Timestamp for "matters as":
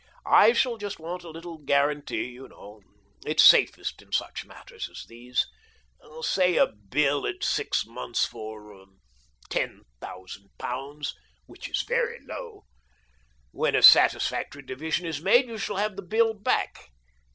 4.47-5.05